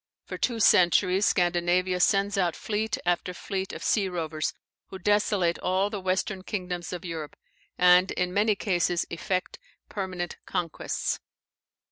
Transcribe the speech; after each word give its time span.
For 0.25 0.39
two 0.39 0.59
centuries 0.59 1.27
Scandinavia 1.27 1.99
sends 1.99 2.35
out 2.35 2.55
fleet 2.55 2.97
after 3.05 3.35
fleet 3.35 3.71
of 3.71 3.83
sea 3.83 4.09
rovers, 4.09 4.51
who 4.87 4.97
desolate 4.97 5.59
all 5.59 5.91
the 5.91 6.01
western 6.01 6.41
kingdoms 6.41 6.91
of 6.91 7.05
Europe, 7.05 7.35
and 7.77 8.09
in 8.13 8.33
many 8.33 8.55
cases 8.55 9.05
effect 9.11 9.59
permanent 9.89 10.37
conquests. 10.47 11.19